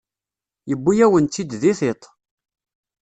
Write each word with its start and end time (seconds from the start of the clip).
Yewwi-yawen-tt-id 0.69 1.51
di 1.61 1.73
tiṭ. 1.79 2.01